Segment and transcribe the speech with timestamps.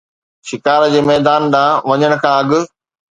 [0.47, 2.49] شڪار جي ميدان ڏانهن وڃڻ کان اڳ